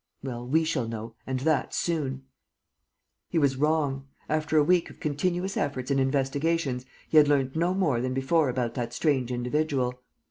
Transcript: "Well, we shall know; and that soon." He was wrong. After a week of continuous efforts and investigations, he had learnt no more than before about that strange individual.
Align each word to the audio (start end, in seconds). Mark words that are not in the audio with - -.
"Well, 0.23 0.47
we 0.47 0.63
shall 0.63 0.87
know; 0.87 1.13
and 1.27 1.41
that 1.41 1.75
soon." 1.75 2.23
He 3.29 3.37
was 3.37 3.55
wrong. 3.55 4.07
After 4.27 4.57
a 4.57 4.63
week 4.63 4.89
of 4.89 4.99
continuous 4.99 5.55
efforts 5.55 5.91
and 5.91 5.99
investigations, 5.99 6.87
he 7.07 7.17
had 7.17 7.27
learnt 7.27 7.55
no 7.55 7.75
more 7.75 8.01
than 8.01 8.15
before 8.15 8.49
about 8.49 8.73
that 8.73 8.93
strange 8.93 9.31
individual. 9.31 10.01